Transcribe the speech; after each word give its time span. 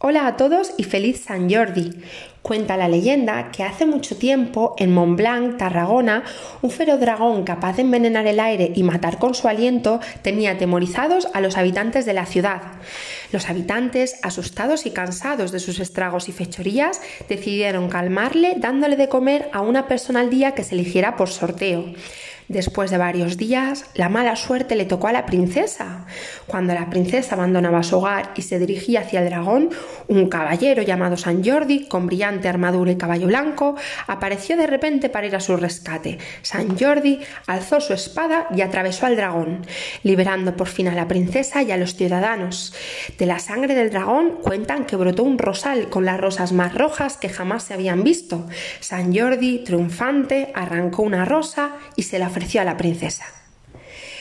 Hola 0.00 0.28
a 0.28 0.36
todos 0.36 0.74
y 0.76 0.84
feliz 0.84 1.24
San 1.24 1.52
Jordi. 1.52 1.90
Cuenta 2.40 2.76
la 2.76 2.86
leyenda 2.86 3.50
que 3.50 3.64
hace 3.64 3.84
mucho 3.84 4.16
tiempo 4.16 4.76
en 4.78 4.94
Montblanc, 4.94 5.56
Tarragona, 5.56 6.22
un 6.62 6.70
feroz 6.70 7.00
dragón 7.00 7.42
capaz 7.42 7.74
de 7.74 7.82
envenenar 7.82 8.24
el 8.28 8.38
aire 8.38 8.70
y 8.76 8.84
matar 8.84 9.18
con 9.18 9.34
su 9.34 9.48
aliento 9.48 9.98
tenía 10.22 10.52
atemorizados 10.52 11.26
a 11.34 11.40
los 11.40 11.56
habitantes 11.56 12.06
de 12.06 12.12
la 12.12 12.26
ciudad. 12.26 12.62
Los 13.32 13.50
habitantes, 13.50 14.20
asustados 14.22 14.86
y 14.86 14.92
cansados 14.92 15.50
de 15.50 15.58
sus 15.58 15.80
estragos 15.80 16.28
y 16.28 16.32
fechorías, 16.32 17.00
decidieron 17.28 17.88
calmarle 17.88 18.54
dándole 18.56 18.94
de 18.94 19.08
comer 19.08 19.50
a 19.52 19.62
una 19.62 19.88
persona 19.88 20.20
al 20.20 20.30
día 20.30 20.52
que 20.52 20.62
se 20.62 20.76
eligiera 20.76 21.16
por 21.16 21.28
sorteo. 21.28 21.86
Después 22.48 22.90
de 22.90 22.96
varios 22.96 23.36
días, 23.36 23.84
la 23.94 24.08
mala 24.08 24.34
suerte 24.34 24.74
le 24.74 24.86
tocó 24.86 25.08
a 25.08 25.12
la 25.12 25.26
princesa. 25.26 26.06
Cuando 26.46 26.72
la 26.72 26.88
princesa 26.88 27.34
abandonaba 27.34 27.82
su 27.82 27.98
hogar 27.98 28.32
y 28.36 28.42
se 28.42 28.58
dirigía 28.58 29.00
hacia 29.00 29.20
el 29.20 29.28
dragón, 29.28 29.68
un 30.06 30.30
caballero 30.30 30.80
llamado 30.80 31.18
San 31.18 31.44
Jordi, 31.44 31.86
con 31.88 32.06
brillante 32.06 32.48
armadura 32.48 32.90
y 32.90 32.96
caballo 32.96 33.26
blanco, 33.26 33.74
apareció 34.06 34.56
de 34.56 34.66
repente 34.66 35.10
para 35.10 35.26
ir 35.26 35.36
a 35.36 35.40
su 35.40 35.58
rescate. 35.58 36.16
San 36.40 36.78
Jordi 36.78 37.20
alzó 37.46 37.82
su 37.82 37.92
espada 37.92 38.46
y 38.56 38.62
atravesó 38.62 39.04
al 39.04 39.16
dragón, 39.16 39.66
liberando 40.02 40.56
por 40.56 40.68
fin 40.68 40.88
a 40.88 40.94
la 40.94 41.06
princesa 41.06 41.62
y 41.62 41.70
a 41.70 41.76
los 41.76 41.96
ciudadanos. 41.96 42.72
De 43.18 43.26
la 43.26 43.40
sangre 43.40 43.74
del 43.74 43.90
dragón 43.90 44.38
cuentan 44.42 44.86
que 44.86 44.96
brotó 44.96 45.22
un 45.22 45.36
rosal 45.36 45.90
con 45.90 46.06
las 46.06 46.18
rosas 46.18 46.52
más 46.52 46.74
rojas 46.74 47.18
que 47.18 47.28
jamás 47.28 47.64
se 47.64 47.74
habían 47.74 48.04
visto. 48.04 48.46
San 48.80 49.14
Jordi, 49.14 49.58
triunfante, 49.64 50.50
arrancó 50.54 51.02
una 51.02 51.26
rosa 51.26 51.76
y 51.94 52.04
se 52.04 52.18
la 52.18 52.30
a 52.60 52.64
la 52.64 52.76
princesa. 52.76 53.24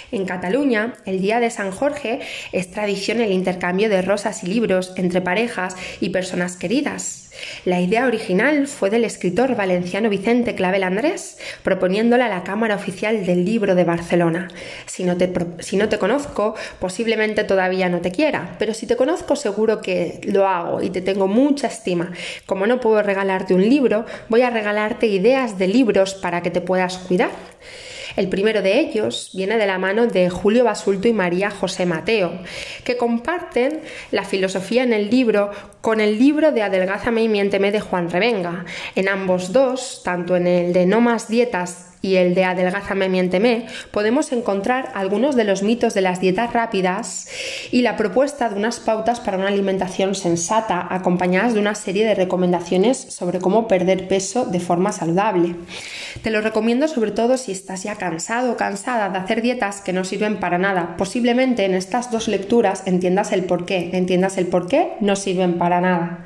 En 0.09 0.25
Cataluña, 0.25 0.93
el 1.05 1.19
Día 1.19 1.41
de 1.41 1.49
San 1.49 1.71
Jorge 1.71 2.21
es 2.53 2.71
tradición 2.71 3.19
el 3.19 3.33
intercambio 3.33 3.89
de 3.89 4.01
rosas 4.01 4.41
y 4.43 4.47
libros 4.47 4.93
entre 4.95 5.19
parejas 5.19 5.75
y 5.99 6.09
personas 6.09 6.55
queridas. 6.55 7.29
La 7.65 7.81
idea 7.81 8.07
original 8.07 8.67
fue 8.67 8.89
del 8.89 9.03
escritor 9.03 9.55
valenciano 9.55 10.09
Vicente 10.09 10.55
Clavel 10.55 10.83
Andrés, 10.83 11.37
proponiéndola 11.61 12.27
a 12.27 12.29
la 12.29 12.43
Cámara 12.45 12.75
Oficial 12.75 13.25
del 13.25 13.43
Libro 13.43 13.75
de 13.75 13.83
Barcelona. 13.83 14.47
Si 14.85 15.03
no 15.03 15.17
te 15.17 15.99
conozco, 15.99 16.55
posiblemente 16.79 17.43
todavía 17.43 17.89
no 17.89 17.99
te 17.99 18.11
quiera, 18.11 18.55
pero 18.57 18.73
si 18.73 18.87
te 18.87 18.95
conozco 18.95 19.35
seguro 19.35 19.81
que 19.81 20.21
lo 20.23 20.47
hago 20.47 20.81
y 20.81 20.89
te 20.89 21.01
tengo 21.01 21.27
mucha 21.27 21.67
estima. 21.67 22.13
Como 22.45 22.65
no 22.65 22.79
puedo 22.79 23.03
regalarte 23.03 23.53
un 23.53 23.69
libro, 23.69 24.05
voy 24.29 24.41
a 24.41 24.49
regalarte 24.49 25.05
ideas 25.07 25.59
de 25.59 25.67
libros 25.67 26.13
para 26.13 26.41
que 26.41 26.49
te 26.49 26.61
puedas 26.61 26.97
cuidar. 26.97 27.31
El 28.17 28.29
primero 28.29 28.63
de 28.63 28.79
ellos 28.79 29.29
viene 29.33 29.59
de 29.59 29.67
la 29.67 29.77
mano 29.77 30.07
de 30.07 30.31
Julio 30.31 30.63
Basulto 30.63 31.07
y 31.07 31.13
María 31.13 31.51
José 31.51 31.85
Mateo, 31.85 32.33
que 32.83 32.97
comparten 32.97 33.79
la 34.09 34.23
filosofía 34.23 34.81
en 34.81 34.91
el 34.91 35.11
libro 35.11 35.51
con 35.81 36.01
el 36.01 36.17
libro 36.17 36.51
de 36.51 36.63
Adelgázame 36.63 37.21
y 37.21 37.29
miénteme 37.29 37.71
de 37.71 37.79
Juan 37.79 38.09
Revenga. 38.09 38.65
En 38.95 39.07
ambos 39.07 39.53
dos, 39.53 40.01
tanto 40.03 40.35
en 40.35 40.47
el 40.47 40.73
de 40.73 40.87
No 40.87 40.99
más 40.99 41.29
dietas 41.29 41.96
y 42.01 42.15
el 42.15 42.35
de 42.35 42.43
Adelgázame, 42.43 43.09
miénteme, 43.09 43.67
podemos 43.91 44.31
encontrar 44.31 44.91
algunos 44.93 45.35
de 45.35 45.43
los 45.43 45.63
mitos 45.63 45.93
de 45.93 46.01
las 46.01 46.21
dietas 46.21 46.53
rápidas 46.53 47.27
y 47.71 47.81
la 47.81 47.97
propuesta 47.97 48.49
de 48.49 48.55
unas 48.55 48.79
pautas 48.79 49.19
para 49.19 49.37
una 49.37 49.47
alimentación 49.47 50.15
sensata, 50.15 50.87
acompañadas 50.89 51.53
de 51.53 51.59
una 51.59 51.75
serie 51.75 52.05
de 52.05 52.15
recomendaciones 52.15 52.97
sobre 52.97 53.39
cómo 53.39 53.67
perder 53.67 54.07
peso 54.07 54.45
de 54.45 54.59
forma 54.59 54.91
saludable. 54.91 55.55
Te 56.21 56.31
lo 56.31 56.41
recomiendo 56.41 56.87
sobre 56.87 57.11
todo 57.11 57.37
si 57.37 57.51
estás 57.51 57.83
ya 57.83 57.95
cansado 57.95 58.51
o 58.51 58.57
cansada 58.57 59.09
de 59.09 59.17
hacer 59.17 59.41
dietas 59.41 59.81
que 59.81 59.93
no 59.93 60.03
sirven 60.03 60.39
para 60.39 60.57
nada. 60.57 60.95
Posiblemente 60.97 61.65
en 61.65 61.73
estas 61.73 62.11
dos 62.11 62.27
lecturas 62.27 62.83
entiendas 62.85 63.31
el 63.31 63.43
por 63.43 63.65
qué, 63.65 63.91
entiendas 63.93 64.37
el 64.37 64.47
por 64.47 64.67
qué 64.67 64.93
no 64.99 65.15
sirven 65.15 65.57
para 65.57 65.81
nada. 65.81 66.23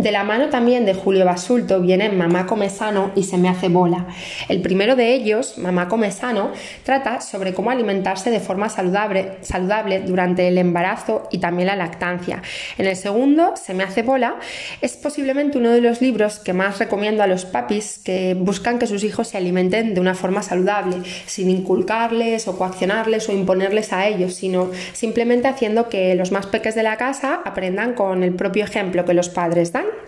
De 0.00 0.12
la 0.12 0.24
mano 0.24 0.48
también 0.48 0.86
de 0.86 0.94
Julio 0.94 1.26
Basulto 1.26 1.78
viene 1.78 2.08
Mamá 2.08 2.46
come 2.46 2.70
sano 2.70 3.10
y 3.14 3.24
se 3.24 3.36
me 3.36 3.50
hace 3.50 3.68
bola. 3.68 4.06
El 4.48 4.62
primero 4.62 4.96
de 4.96 5.12
ellos, 5.12 5.58
Mamá 5.58 5.88
come 5.88 6.10
sano, 6.10 6.52
trata 6.84 7.20
sobre 7.20 7.52
cómo 7.52 7.70
alimentarse 7.70 8.30
de 8.30 8.40
forma 8.40 8.70
saludable, 8.70 9.32
saludable 9.42 10.00
durante 10.00 10.48
el 10.48 10.56
embarazo 10.56 11.28
y 11.30 11.36
también 11.36 11.66
la 11.66 11.76
lactancia. 11.76 12.40
En 12.78 12.86
el 12.86 12.96
segundo, 12.96 13.52
Se 13.56 13.74
me 13.74 13.84
hace 13.84 14.00
bola, 14.00 14.36
es 14.80 14.96
posiblemente 14.96 15.58
uno 15.58 15.68
de 15.68 15.82
los 15.82 16.00
libros 16.00 16.38
que 16.38 16.54
más 16.54 16.78
recomiendo 16.78 17.22
a 17.22 17.26
los 17.26 17.44
papis 17.44 18.00
que 18.02 18.32
buscan 18.32 18.78
que 18.78 18.86
sus 18.86 19.04
hijos 19.04 19.28
se 19.28 19.36
alimenten 19.36 19.92
de 19.92 20.00
una 20.00 20.14
forma 20.14 20.42
saludable, 20.42 20.96
sin 21.26 21.50
inculcarles 21.50 22.48
o 22.48 22.56
coaccionarles 22.56 23.28
o 23.28 23.32
imponerles 23.32 23.92
a 23.92 24.06
ellos, 24.06 24.32
sino 24.32 24.70
simplemente 24.94 25.46
haciendo 25.46 25.90
que 25.90 26.14
los 26.14 26.32
más 26.32 26.46
peques 26.46 26.74
de 26.74 26.84
la 26.84 26.96
casa 26.96 27.42
aprendan 27.44 27.92
con 27.92 28.22
el 28.22 28.34
propio 28.34 28.64
ejemplo 28.64 29.04
que 29.04 29.12
los 29.12 29.28
padres 29.28 29.72
dan. 29.72 29.89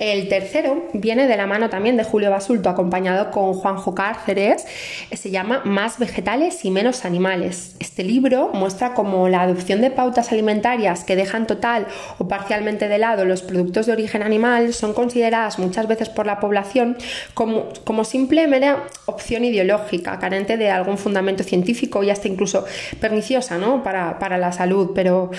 El 0.00 0.28
tercero 0.28 0.88
viene 0.94 1.26
de 1.26 1.36
la 1.36 1.46
mano 1.46 1.68
también 1.68 1.98
de 1.98 2.04
Julio 2.04 2.30
Basulto, 2.30 2.70
acompañado 2.70 3.30
con 3.30 3.52
Juanjo 3.52 3.94
Cárceres, 3.94 4.64
se 5.12 5.30
llama 5.30 5.60
Más 5.66 5.98
vegetales 5.98 6.64
y 6.64 6.70
menos 6.70 7.04
animales. 7.04 7.76
Este 7.80 8.02
libro 8.02 8.50
muestra 8.54 8.94
cómo 8.94 9.28
la 9.28 9.42
adopción 9.42 9.82
de 9.82 9.90
pautas 9.90 10.32
alimentarias 10.32 11.04
que 11.04 11.16
dejan 11.16 11.46
total 11.46 11.86
o 12.16 12.26
parcialmente 12.28 12.88
de 12.88 12.96
lado 12.96 13.26
los 13.26 13.42
productos 13.42 13.84
de 13.84 13.92
origen 13.92 14.22
animal 14.22 14.72
son 14.72 14.94
consideradas 14.94 15.58
muchas 15.58 15.86
veces 15.86 16.08
por 16.08 16.24
la 16.24 16.40
población 16.40 16.96
como, 17.34 17.68
como 17.84 18.04
simple 18.04 18.46
mera 18.46 18.84
opción 19.04 19.44
ideológica, 19.44 20.18
carente 20.18 20.56
de 20.56 20.70
algún 20.70 20.96
fundamento 20.96 21.44
científico 21.44 22.02
y 22.02 22.08
hasta 22.08 22.26
incluso 22.26 22.64
perniciosa 23.00 23.58
¿no? 23.58 23.82
para, 23.82 24.18
para 24.18 24.38
la 24.38 24.52
salud. 24.52 24.92
Pero 24.94 25.30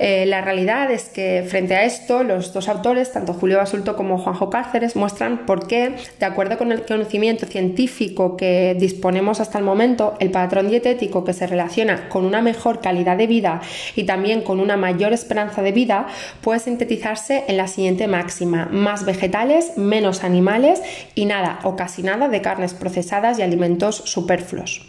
eh, 0.00 0.26
la 0.26 0.40
realidad 0.40 0.90
es 0.90 1.04
que 1.10 1.46
frente 1.48 1.76
a 1.76 1.84
esto, 1.84 2.24
los 2.24 2.52
dos 2.52 2.68
autores, 2.68 3.12
tanto 3.12 3.34
Julio 3.34 3.58
Basulto 3.58 3.99
como 4.00 4.16
Juanjo 4.16 4.48
Cárceres 4.48 4.96
muestran 4.96 5.44
por 5.44 5.66
qué, 5.66 5.94
de 6.18 6.24
acuerdo 6.24 6.56
con 6.56 6.72
el 6.72 6.86
conocimiento 6.86 7.44
científico 7.44 8.34
que 8.34 8.74
disponemos 8.80 9.40
hasta 9.40 9.58
el 9.58 9.64
momento, 9.64 10.14
el 10.20 10.30
patrón 10.30 10.70
dietético 10.70 11.22
que 11.22 11.34
se 11.34 11.46
relaciona 11.46 12.08
con 12.08 12.24
una 12.24 12.40
mejor 12.40 12.80
calidad 12.80 13.18
de 13.18 13.26
vida 13.26 13.60
y 13.96 14.04
también 14.04 14.40
con 14.40 14.58
una 14.58 14.78
mayor 14.78 15.12
esperanza 15.12 15.60
de 15.60 15.72
vida 15.72 16.06
puede 16.40 16.60
sintetizarse 16.60 17.44
en 17.46 17.58
la 17.58 17.68
siguiente 17.68 18.08
máxima, 18.08 18.70
más 18.72 19.04
vegetales, 19.04 19.76
menos 19.76 20.24
animales 20.24 20.80
y 21.14 21.26
nada 21.26 21.58
o 21.64 21.76
casi 21.76 22.02
nada 22.02 22.28
de 22.28 22.40
carnes 22.40 22.72
procesadas 22.72 23.38
y 23.38 23.42
alimentos 23.42 23.96
superfluos. 23.96 24.80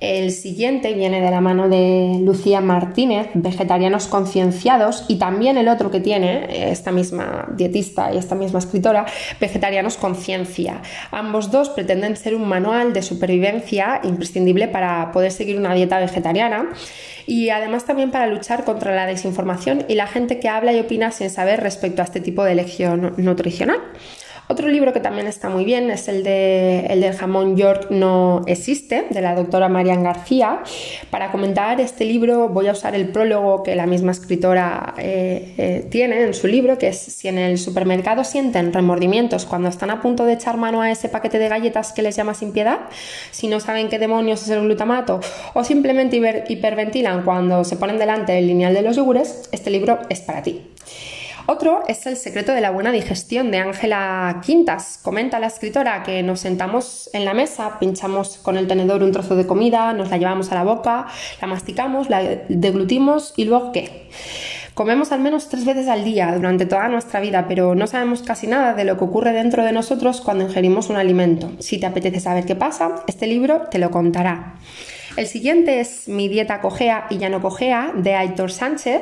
El 0.00 0.30
siguiente 0.30 0.94
viene 0.94 1.20
de 1.20 1.30
la 1.30 1.42
mano 1.42 1.68
de 1.68 2.20
Lucía 2.22 2.62
Martínez, 2.62 3.28
Vegetarianos 3.34 4.06
Concienciados, 4.06 5.04
y 5.08 5.16
también 5.16 5.58
el 5.58 5.68
otro 5.68 5.90
que 5.90 6.00
tiene, 6.00 6.70
esta 6.72 6.90
misma 6.90 7.46
dietista 7.54 8.10
y 8.12 8.16
esta 8.16 8.34
misma 8.34 8.60
escritora, 8.60 9.04
Vegetarianos 9.38 9.98
Conciencia. 9.98 10.80
Ambos 11.10 11.50
dos 11.50 11.68
pretenden 11.68 12.16
ser 12.16 12.34
un 12.34 12.48
manual 12.48 12.94
de 12.94 13.02
supervivencia 13.02 14.00
imprescindible 14.02 14.68
para 14.68 15.12
poder 15.12 15.32
seguir 15.32 15.58
una 15.58 15.74
dieta 15.74 15.98
vegetariana 15.98 16.70
y 17.26 17.50
además 17.50 17.84
también 17.84 18.10
para 18.10 18.26
luchar 18.26 18.64
contra 18.64 18.94
la 18.94 19.04
desinformación 19.04 19.84
y 19.86 19.96
la 19.96 20.06
gente 20.06 20.40
que 20.40 20.48
habla 20.48 20.72
y 20.72 20.80
opina 20.80 21.10
sin 21.10 21.28
saber 21.28 21.60
respecto 21.60 22.00
a 22.00 22.06
este 22.06 22.20
tipo 22.20 22.42
de 22.42 22.52
elección 22.52 23.12
nutricional. 23.18 23.80
Otro 24.50 24.66
libro 24.66 24.92
que 24.92 24.98
también 24.98 25.28
está 25.28 25.48
muy 25.48 25.64
bien 25.64 25.92
es 25.92 26.08
el, 26.08 26.24
de, 26.24 26.86
el 26.86 27.02
del 27.02 27.14
jamón 27.14 27.56
York 27.56 27.86
no 27.90 28.42
existe, 28.48 29.06
de 29.08 29.20
la 29.20 29.36
doctora 29.36 29.68
Marian 29.68 30.02
García. 30.02 30.64
Para 31.08 31.30
comentar 31.30 31.80
este 31.80 32.04
libro 32.04 32.48
voy 32.48 32.66
a 32.66 32.72
usar 32.72 32.96
el 32.96 33.10
prólogo 33.10 33.62
que 33.62 33.76
la 33.76 33.86
misma 33.86 34.10
escritora 34.10 34.94
eh, 34.98 35.54
eh, 35.56 35.86
tiene 35.88 36.24
en 36.24 36.34
su 36.34 36.48
libro, 36.48 36.78
que 36.78 36.88
es 36.88 36.98
si 36.98 37.28
en 37.28 37.38
el 37.38 37.58
supermercado 37.58 38.24
sienten 38.24 38.72
remordimientos 38.72 39.46
cuando 39.46 39.68
están 39.68 39.90
a 39.90 40.02
punto 40.02 40.24
de 40.24 40.32
echar 40.32 40.56
mano 40.56 40.82
a 40.82 40.90
ese 40.90 41.08
paquete 41.08 41.38
de 41.38 41.48
galletas 41.48 41.92
que 41.92 42.02
les 42.02 42.16
llama 42.16 42.34
sin 42.34 42.50
piedad, 42.50 42.80
si 43.30 43.46
no 43.46 43.60
saben 43.60 43.88
qué 43.88 44.00
demonios 44.00 44.42
es 44.42 44.48
el 44.48 44.62
glutamato 44.62 45.20
o 45.54 45.62
simplemente 45.62 46.44
hiperventilan 46.48 47.22
cuando 47.22 47.62
se 47.62 47.76
ponen 47.76 47.98
delante 47.98 48.36
el 48.36 48.48
lineal 48.48 48.74
de 48.74 48.82
los 48.82 48.96
yogures, 48.96 49.48
este 49.52 49.70
libro 49.70 50.00
es 50.08 50.22
para 50.22 50.42
ti. 50.42 50.60
Otro 51.46 51.82
es 51.88 52.06
El 52.06 52.16
secreto 52.16 52.52
de 52.52 52.60
la 52.60 52.70
buena 52.70 52.92
digestión 52.92 53.50
de 53.50 53.58
Ángela 53.58 54.40
Quintas. 54.44 55.00
Comenta 55.02 55.38
la 55.38 55.46
escritora 55.46 56.02
que 56.02 56.22
nos 56.22 56.40
sentamos 56.40 57.10
en 57.12 57.24
la 57.24 57.34
mesa, 57.34 57.78
pinchamos 57.78 58.38
con 58.38 58.56
el 58.56 58.66
tenedor 58.66 59.02
un 59.02 59.12
trozo 59.12 59.36
de 59.36 59.46
comida, 59.46 59.92
nos 59.92 60.10
la 60.10 60.18
llevamos 60.18 60.52
a 60.52 60.54
la 60.54 60.64
boca, 60.64 61.06
la 61.40 61.46
masticamos, 61.46 62.10
la 62.10 62.22
deglutimos 62.48 63.34
y 63.36 63.44
luego 63.44 63.72
¿qué? 63.72 64.08
Comemos 64.74 65.12
al 65.12 65.20
menos 65.20 65.48
tres 65.48 65.64
veces 65.64 65.88
al 65.88 66.04
día 66.04 66.32
durante 66.34 66.64
toda 66.64 66.88
nuestra 66.88 67.20
vida, 67.20 67.46
pero 67.48 67.74
no 67.74 67.86
sabemos 67.86 68.22
casi 68.22 68.46
nada 68.46 68.72
de 68.74 68.84
lo 68.84 68.96
que 68.96 69.04
ocurre 69.04 69.32
dentro 69.32 69.64
de 69.64 69.72
nosotros 69.72 70.20
cuando 70.20 70.44
ingerimos 70.44 70.88
un 70.88 70.96
alimento. 70.96 71.50
Si 71.58 71.78
te 71.78 71.86
apetece 71.86 72.20
saber 72.20 72.46
qué 72.46 72.54
pasa, 72.54 73.02
este 73.06 73.26
libro 73.26 73.62
te 73.70 73.78
lo 73.78 73.90
contará. 73.90 74.54
El 75.16 75.26
siguiente 75.26 75.80
es 75.80 76.08
Mi 76.08 76.28
dieta 76.28 76.60
cojea 76.60 77.06
y 77.10 77.18
ya 77.18 77.28
no 77.28 77.40
cojea 77.42 77.92
de 77.94 78.14
Aitor 78.14 78.52
Sánchez, 78.52 79.00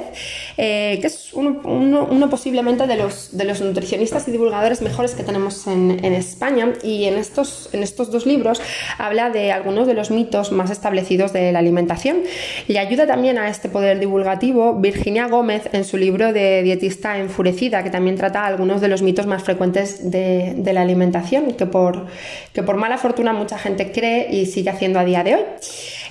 eh, 0.56 0.98
que 1.00 1.06
es 1.06 1.32
uno, 1.34 2.30
posiblemente 2.30 2.86
de 2.86 2.96
los, 2.96 3.36
de 3.36 3.44
los 3.44 3.60
nutricionistas 3.60 4.26
y 4.28 4.30
divulgadores 4.30 4.80
mejores 4.82 5.14
que 5.14 5.22
tenemos 5.22 5.66
en, 5.66 6.04
España 6.08 6.72
y 6.82 7.04
en 7.04 7.14
estos, 7.14 7.68
en 7.72 7.82
estos 7.82 8.10
dos 8.10 8.26
libros 8.26 8.60
habla 8.96 9.30
de 9.30 9.52
algunos 9.52 9.86
de 9.86 9.94
los 9.94 10.10
mitos 10.10 10.52
más 10.52 10.70
establecidos 10.70 11.32
de 11.32 11.52
la 11.52 11.58
alimentación. 11.58 12.22
Le 12.66 12.78
ayuda 12.78 13.06
también 13.06 13.38
a 13.38 13.48
este 13.48 13.68
poder 13.68 13.98
divulgativo 14.00 14.74
Virginia 14.74 15.28
Gómez 15.28 15.68
en 15.72 15.84
su 15.84 15.96
libro 15.96 16.32
de 16.32 16.62
Dietista 16.62 17.18
Enfurecida, 17.18 17.82
que 17.82 17.90
también 17.90 18.16
trata 18.16 18.46
algunos 18.46 18.80
de 18.80 18.88
los 18.88 19.02
mitos 19.02 19.26
más 19.26 19.42
frecuentes 19.42 20.10
de, 20.10 20.54
de 20.56 20.72
la 20.72 20.82
alimentación, 20.82 21.52
que 21.52 21.66
por, 21.66 22.06
que 22.52 22.62
por 22.62 22.76
mala 22.76 22.98
fortuna 22.98 23.32
mucha 23.32 23.58
gente 23.58 23.92
cree 23.92 24.28
y 24.34 24.46
sigue 24.46 24.70
haciendo 24.70 24.98
a 24.98 25.04
día 25.04 25.22
de 25.22 25.34
hoy. 25.36 25.42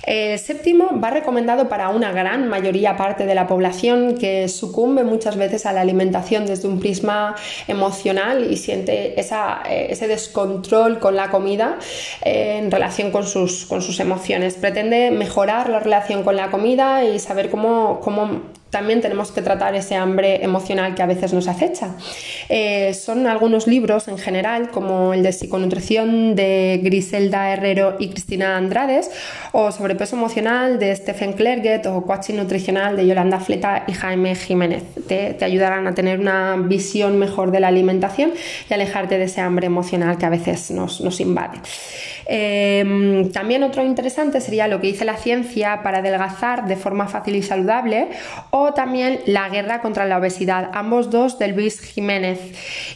El 0.08 0.38
séptimo 0.38 0.98
va 0.98 1.10
recomendado 1.10 1.68
para 1.68 1.90
una 1.90 2.12
gran 2.12 2.48
mayoría 2.48 2.96
parte 2.96 3.26
de 3.26 3.34
la 3.34 3.46
población 3.46 4.16
que 4.16 4.48
sucumbe 4.48 5.04
muchas 5.04 5.36
veces 5.36 5.66
a 5.66 5.72
la 5.74 5.82
alimentación 5.82 6.46
desde 6.46 6.66
un 6.66 6.80
prisma 6.80 7.36
emocional 7.66 8.50
y 8.50 8.56
siente 8.56 9.20
eh, 9.20 9.86
ese 9.90 10.08
descontrol 10.08 10.98
con 10.98 11.14
la 11.14 11.30
comida 11.30 11.78
eh, 12.24 12.56
en 12.56 12.70
relación 12.70 13.10
con 13.10 13.26
sus, 13.26 13.66
con 13.66 13.82
sus 13.82 14.00
emociones. 14.00 14.54
Pretende 14.54 15.10
mejorar 15.10 15.68
la 15.68 15.80
relación 15.80 16.22
con 16.22 16.36
la 16.36 16.50
comida 16.50 17.04
y 17.04 17.18
saber 17.18 17.50
cómo, 17.50 18.00
cómo 18.00 18.44
también 18.70 19.00
tenemos 19.00 19.32
que 19.32 19.42
tratar 19.42 19.74
ese 19.74 19.96
hambre 19.96 20.44
emocional 20.44 20.94
que 20.94 21.02
a 21.02 21.06
veces 21.06 21.32
nos 21.32 21.48
acecha. 21.48 21.94
Eh, 22.48 22.92
son 22.94 23.26
algunos 23.26 23.66
libros 23.66 24.08
en 24.08 24.18
general, 24.18 24.70
como 24.70 25.14
el 25.14 25.22
de 25.22 25.32
psiconutrición 25.32 26.34
de 26.34 26.80
Griselda 26.82 27.50
Herrero 27.50 27.96
y 27.98 28.08
Cristina 28.08 28.56
Andrades, 28.56 29.10
o 29.52 29.72
sobrepeso 29.72 30.16
emocional 30.16 30.78
de 30.78 30.94
Stephen 30.94 31.32
Clerget, 31.32 31.86
o 31.86 32.02
coaching 32.02 32.34
nutricional 32.34 32.96
de 32.96 33.06
Yolanda 33.06 33.40
Fleta 33.40 33.84
y 33.86 33.92
Jaime 33.92 34.34
Jiménez. 34.34 34.82
Te, 35.06 35.36
ayudarán 35.40 35.86
a 35.86 35.94
tener 35.94 36.20
una 36.20 36.56
visión 36.56 37.18
mejor 37.18 37.50
de 37.50 37.60
la 37.60 37.68
alimentación 37.68 38.32
y 38.68 38.74
alejarte 38.74 39.18
de 39.18 39.24
ese 39.24 39.40
hambre 39.40 39.66
emocional 39.66 40.18
que 40.18 40.26
a 40.26 40.30
veces 40.30 40.70
nos, 40.70 41.00
nos 41.00 41.20
invade. 41.20 41.58
Em, 42.30 43.32
también 43.32 43.62
otro 43.62 43.82
interesante 43.82 44.42
sería 44.42 44.68
lo 44.68 44.82
que 44.82 44.88
dice 44.88 45.06
la 45.06 45.16
ciencia 45.16 45.82
para 45.82 45.98
adelgazar 45.98 46.66
de 46.66 46.76
forma 46.76 47.08
fácil 47.08 47.36
y 47.36 47.42
saludable 47.42 48.08
también 48.74 49.20
La 49.26 49.48
guerra 49.48 49.80
contra 49.80 50.06
la 50.06 50.18
obesidad, 50.18 50.70
ambos 50.74 51.10
dos 51.10 51.38
de 51.38 51.48
Luis 51.48 51.80
Jiménez. 51.80 52.40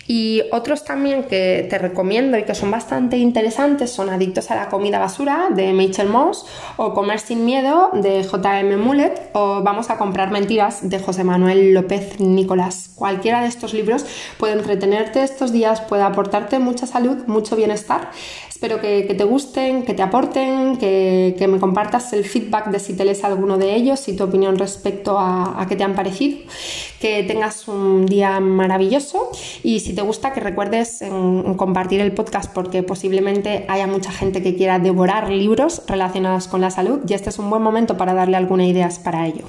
Y 0.06 0.43
otros 0.50 0.85
también 0.85 1.25
que 1.25 1.67
te 1.69 1.79
recomiendo 1.79 2.37
y 2.38 2.44
que 2.44 2.55
son 2.55 2.70
bastante 2.70 3.17
interesantes 3.17 3.91
son 3.91 4.11
Adictos 4.11 4.50
a 4.50 4.56
la 4.56 4.69
comida 4.69 4.99
basura 4.99 5.49
de 5.50 5.73
Michel 5.73 6.09
Moss 6.09 6.47
o 6.76 6.93
Comer 6.94 7.20
sin 7.20 7.44
miedo 7.44 7.91
de 7.94 8.23
JM 8.23 8.79
Mullet 8.79 9.31
o 9.32 9.62
Vamos 9.62 9.91
a 9.91 9.97
comprar 9.97 10.31
mentiras 10.31 10.88
de 10.88 10.99
José 10.99 11.25
Manuel 11.25 11.73
López 11.73 12.20
Nicolás. 12.20 12.93
Cualquiera 12.94 13.43
de 13.43 13.49
estos 13.49 13.73
libros 13.75 14.05
puede 14.38 14.55
entretenerte 14.55 15.23
estos 15.23 15.53
días, 15.53 15.81
puede 15.81 16.03
aportarte 16.03 16.58
mucha 16.58 16.87
salud, 16.87 17.26
mucho 17.26 17.56
bienestar. 17.56 18.11
Espero 18.62 18.81
que, 18.81 19.03
te 19.03 19.25
gusten, 19.25 19.82
que 19.85 19.93
te 19.93 20.03
aporten, 20.03 20.76
que, 20.76 21.49
me 21.49 21.58
compartas 21.58 22.12
el 22.12 22.25
feedback 22.25 22.69
de 22.69 22.79
si 22.79 22.97
te 22.97 23.05
lees 23.05 23.25
alguno 23.25 23.58
de 23.58 23.75
ellos 23.75 24.06
y 24.06 24.15
tu 24.15 24.23
opinión 24.23 24.56
respecto 24.56 25.19
a, 25.19 25.52
a 25.57 25.67
qué 25.67 25.77
te 25.77 25.85
han 25.85 25.95
parecido. 25.95 26.39
Que 27.01 27.23
tengas 27.25 27.67
un 27.69 28.07
día 28.07 28.39
maravilloso 28.41 29.31
y 29.63 29.81
si 29.81 29.95
te 29.95 30.03
gusta 30.03 30.33
que 30.33 30.41
recuerdes 30.41 31.03
en 31.03 31.55
compartir 31.55 32.01
el 32.01 32.13
podcast 32.13 32.53
porque 32.53 32.83
posiblemente 32.83 33.67
haya 33.69 33.87
mucha 33.87 34.13
gente 34.13 34.43
que 34.43 34.55
quiera 34.55 34.79
devorar 34.79 35.31
libros 35.31 35.83
relacionados 35.89 36.49
con 36.49 36.61
la 36.61 36.71
salud 36.71 37.01
y 37.09 37.15
este 37.15 37.31
es 37.31 37.39
un 37.39 37.51
buen 37.51 37.63
momento 37.63 37.97
para 37.97 38.15
darle 38.15 38.37
algunas 38.37 38.69
ideas 38.69 38.99
para 38.99 39.27
ello. 39.27 39.45